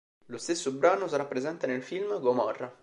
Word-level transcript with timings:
Lo 0.29 0.39
stesso 0.39 0.71
brano 0.71 1.07
sarà 1.07 1.25
presente 1.27 1.67
nel 1.67 1.83
film 1.83 2.19
Gomorra. 2.19 2.75